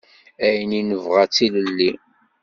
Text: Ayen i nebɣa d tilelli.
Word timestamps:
Ayen 0.45 0.71
i 0.79 0.81
nebɣa 0.81 1.23
d 1.27 1.31
tilelli. 1.35 1.91